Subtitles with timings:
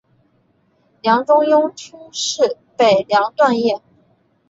[1.03, 3.83] 梁中庸初仕北凉段业。